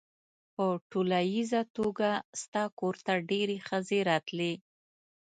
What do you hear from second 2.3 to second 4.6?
ستا کور ته ډېرې ښځې راتلې.